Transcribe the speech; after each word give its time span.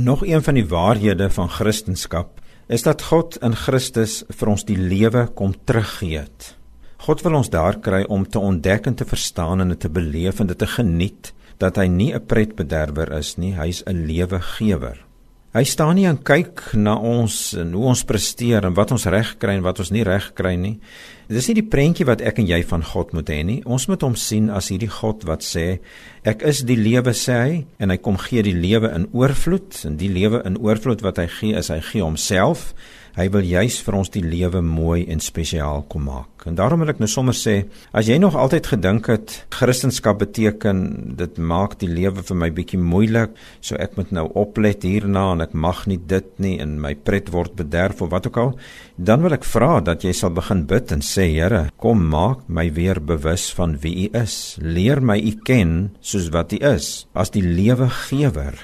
Nog 0.00 0.26
een 0.26 0.42
van 0.42 0.54
die 0.54 0.66
waarhede 0.66 1.30
van 1.30 1.48
Christendom 1.48 2.28
is 2.66 2.82
dat 2.82 3.02
God 3.02 3.36
in 3.44 3.52
Christus 3.54 4.22
vir 4.32 4.48
ons 4.48 4.62
die 4.64 4.78
lewe 4.78 5.26
kom 5.36 5.52
teruggee 5.68 6.22
het. 6.22 6.54
God 7.04 7.20
wil 7.26 7.36
ons 7.40 7.50
daar 7.52 7.76
kry 7.84 8.00
om 8.08 8.24
te 8.24 8.40
ontdek 8.40 8.88
en 8.88 8.96
te 8.96 9.04
verstaan 9.04 9.60
en 9.60 9.76
te 9.76 9.90
beleef 9.92 10.40
en 10.40 10.48
dit 10.48 10.58
te 10.58 10.68
geniet 10.78 11.32
dat 11.60 11.76
hy 11.76 11.86
nie 11.86 12.14
'n 12.14 12.24
pretbederwer 12.26 13.12
is 13.18 13.36
nie, 13.36 13.52
hy's 13.52 13.82
'n 13.84 14.06
lewegewer. 14.06 15.04
Hy 15.50 15.64
staan 15.66 15.96
nie 15.98 16.04
en 16.06 16.14
kyk 16.22 16.60
na 16.78 16.92
ons 16.94 17.34
en 17.58 17.72
hoe 17.74 17.88
ons 17.90 18.00
presteer 18.06 18.62
en 18.68 18.74
wat 18.76 18.92
ons 18.94 19.06
reg 19.10 19.32
kry 19.42 19.56
en 19.58 19.64
wat 19.64 19.80
ons 19.82 19.88
nie 19.90 20.04
reg 20.06 20.28
kry 20.38 20.52
nie. 20.54 20.76
Dit 21.26 21.40
is 21.40 21.48
nie 21.50 21.56
die 21.58 21.64
prentjie 21.66 22.06
wat 22.06 22.22
ek 22.22 22.38
en 22.38 22.46
jy 22.46 22.60
van 22.70 22.84
God 22.86 23.10
moet 23.18 23.32
hê 23.34 23.40
nie. 23.48 23.56
Ons 23.66 23.88
moet 23.90 24.06
hom 24.06 24.14
sien 24.14 24.46
as 24.54 24.68
hierdie 24.70 24.92
God 25.00 25.26
wat 25.26 25.42
sê 25.42 25.80
ek 26.22 26.44
is 26.46 26.62
die 26.68 26.78
lewe 26.78 27.10
sê 27.18 27.40
hy 27.40 27.58
en 27.82 27.90
hy 27.90 27.98
kom 27.98 28.20
gee 28.22 28.46
die 28.46 28.54
lewe 28.54 28.92
in 28.94 29.08
oorvloed 29.10 29.80
en 29.90 29.98
die 29.98 30.12
lewe 30.14 30.38
in 30.46 30.60
oorvloed 30.62 31.02
wat 31.02 31.18
hy 31.18 31.26
gee 31.40 31.58
is 31.58 31.72
hy 31.74 31.80
gee 31.82 32.06
homself 32.06 32.68
Hy 33.16 33.26
wil 33.34 33.46
juis 33.46 33.80
vir 33.82 33.96
ons 33.98 34.10
die 34.14 34.22
lewe 34.22 34.60
mooi 34.62 35.04
en 35.10 35.22
spesiaal 35.22 35.82
kom 35.90 36.06
maak. 36.06 36.46
En 36.48 36.56
daarom 36.56 36.80
wil 36.80 36.92
ek 36.92 37.00
nou 37.02 37.08
sommer 37.10 37.36
sê, 37.36 37.66
as 37.92 38.08
jy 38.08 38.16
nog 38.22 38.36
altyd 38.38 38.70
gedink 38.72 39.10
het 39.12 39.34
Christendom 39.52 40.16
beteken 40.20 40.80
dit 41.18 41.38
maak 41.38 41.76
die 41.80 41.90
lewe 41.90 42.22
vir 42.24 42.38
my 42.38 42.48
bietjie 42.54 42.80
moeilik, 42.80 43.34
so 43.60 43.76
ek 43.76 43.98
moet 43.98 44.14
nou 44.14 44.26
oplet 44.38 44.86
hierna 44.86 45.26
en 45.34 45.44
ek 45.44 45.52
mag 45.52 45.84
nie 45.90 45.98
dit 45.98 46.30
nie 46.38 46.56
en 46.62 46.78
my 46.80 46.94
pret 46.94 47.28
word 47.34 47.56
bederf 47.58 48.00
of 48.00 48.12
wat 48.14 48.30
ook 48.30 48.40
al, 48.40 48.56
dan 48.96 49.24
wil 49.26 49.36
ek 49.36 49.46
vra 49.48 49.80
dat 49.84 50.06
jy 50.06 50.14
sal 50.16 50.32
begin 50.36 50.64
bid 50.70 50.92
en 50.94 51.04
sê 51.04 51.28
Here, 51.30 51.68
kom 51.80 52.02
maak 52.10 52.48
my 52.48 52.66
weer 52.74 52.98
bewus 53.00 53.50
van 53.54 53.76
wie 53.80 54.08
U 54.08 54.18
is. 54.18 54.58
Leer 54.60 55.00
my 55.00 55.16
U 55.20 55.36
ken 55.46 55.92
soos 56.00 56.30
wat 56.34 56.52
U 56.56 56.58
is, 56.72 57.06
as 57.14 57.32
die 57.34 57.44
lewegewer 57.44 58.58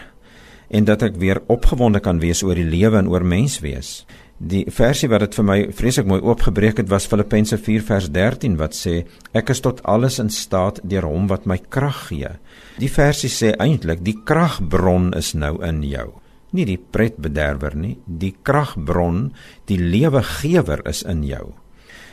en 0.68 0.86
dat 0.86 1.04
ek 1.06 1.18
weer 1.22 1.38
opgewonde 1.52 2.00
kan 2.02 2.18
wees 2.22 2.42
oor 2.42 2.58
die 2.58 2.66
lewe 2.66 2.98
en 2.98 3.10
oor 3.10 3.24
menswees. 3.26 4.00
Die 4.36 4.66
versie 4.68 5.08
wat 5.08 5.22
dit 5.24 5.36
vir 5.38 5.44
my 5.48 5.56
vreeslik 5.72 6.08
mooi 6.10 6.18
oopgebreek 6.20 6.82
het 6.82 6.90
was 6.92 7.06
Filippense 7.08 7.56
4 7.56 7.84
vers 7.88 8.08
13 8.12 8.58
wat 8.60 8.76
sê 8.76 9.06
ek 9.32 9.48
is 9.54 9.62
tot 9.64 9.80
alles 9.88 10.18
in 10.20 10.28
staat 10.28 10.82
deur 10.84 11.08
hom 11.08 11.24
wat 11.30 11.46
my 11.48 11.56
krag 11.56 12.10
gee. 12.10 12.34
Die 12.76 12.92
versie 12.92 13.32
sê 13.32 13.54
eintlik 13.56 14.04
die 14.04 14.18
kragbron 14.28 15.14
is 15.16 15.32
nou 15.32 15.56
in 15.64 15.80
jou. 15.88 16.10
Nie 16.52 16.66
die 16.68 16.76
pretbederwer 16.76 17.72
nie, 17.80 17.96
die 18.04 18.34
kragbron, 18.44 19.30
die 19.72 19.80
lewegewer 19.80 20.84
is 20.84 21.00
in 21.08 21.24
jou. 21.24 21.54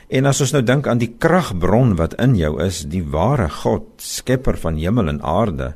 En 0.07 0.29
as 0.29 0.39
ons 0.45 0.53
nou 0.55 0.63
dink 0.63 0.87
aan 0.87 1.03
die 1.03 1.11
kragbron 1.19 1.97
wat 1.99 2.15
in 2.23 2.37
jou 2.39 2.55
is, 2.63 2.85
die 2.87 3.03
ware 3.03 3.49
God, 3.51 3.97
skepper 3.99 4.55
van 4.63 4.79
hemel 4.79 5.11
en 5.11 5.21
aarde, 5.27 5.73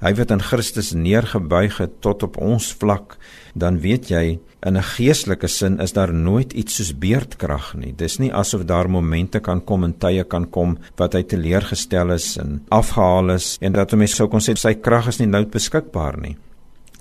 hy 0.00 0.12
wat 0.14 0.30
in 0.30 0.42
Christus 0.42 0.92
neergebuig 0.92 1.78
het 1.82 2.00
tot 2.04 2.22
op 2.22 2.38
ons 2.38 2.72
vlak, 2.80 3.16
dan 3.54 3.80
weet 3.82 4.10
jy 4.10 4.38
in 4.66 4.76
'n 4.76 4.82
geestelike 4.82 5.48
sin 5.48 5.80
is 5.80 5.92
daar 5.92 6.12
nooit 6.12 6.52
iets 6.52 6.76
soos 6.76 6.98
beerdkrag 6.98 7.74
nie. 7.74 7.92
Dis 7.92 8.18
nie 8.18 8.32
asof 8.32 8.64
daar 8.64 8.90
momente 8.90 9.40
kan 9.40 9.64
kom 9.64 9.84
en 9.84 9.98
tye 9.98 10.24
kan 10.24 10.50
kom 10.50 10.78
wat 10.96 11.12
hy 11.12 11.22
teleurgestel 11.22 12.10
is 12.12 12.36
en 12.36 12.64
afgehaal 12.68 13.30
is 13.30 13.56
en 13.60 13.72
dat 13.72 13.92
'n 13.92 13.98
mens 13.98 14.14
sou 14.14 14.28
kon 14.28 14.40
sê 14.40 14.56
sy 14.56 14.74
krag 14.74 15.08
is 15.08 15.18
nie 15.18 15.28
nou 15.28 15.44
beskikbaar 15.44 16.20
nie. 16.20 16.36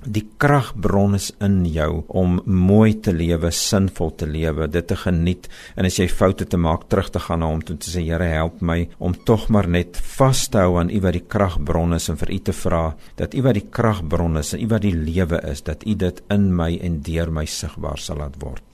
Die 0.07 0.23
kragbron 0.39 1.17
is 1.17 1.33
in 1.43 1.65
jou 1.67 2.03
om 2.07 2.37
mooi 2.45 2.93
te 3.03 3.11
lewe, 3.11 3.51
sinvol 3.51 4.13
te 4.15 4.27
lewe, 4.29 4.69
dit 4.71 4.87
te 4.87 4.95
geniet 4.95 5.49
en 5.75 5.87
as 5.89 5.97
jy 5.99 6.07
foute 6.07 6.47
te 6.47 6.59
maak, 6.59 6.85
terug 6.87 7.11
te 7.11 7.19
gaan 7.19 7.43
na 7.43 7.49
hom 7.51 7.63
toe 7.65 7.75
te 7.75 7.91
sê 7.91 8.05
Here, 8.07 8.29
help 8.31 8.61
my 8.63 8.85
om 9.03 9.17
tog 9.27 9.49
maar 9.51 9.67
net 9.67 9.99
vas 10.17 10.45
te 10.47 10.63
hou 10.63 10.77
aan 10.79 10.93
U 10.93 11.01
wat 11.03 11.17
die 11.17 11.25
kragbron 11.27 11.97
is 11.97 12.07
en 12.13 12.19
vir 12.21 12.31
U 12.37 12.39
te 12.39 12.55
vra 12.55 12.85
dat 13.19 13.35
U 13.35 13.43
wat 13.49 13.59
die 13.59 13.67
kragbron 13.79 14.39
is 14.39 14.53
en 14.55 14.63
U 14.63 14.71
wat 14.71 14.87
die 14.87 14.95
lewe 14.95 15.41
is, 15.51 15.65
dat 15.67 15.83
U 15.83 15.97
dit 16.07 16.23
in 16.31 16.49
my 16.55 16.71
en 16.87 17.01
deur 17.03 17.33
my 17.33 17.45
sigbaar 17.45 17.99
sal 17.99 18.23
laat 18.23 18.39
word. 18.43 18.66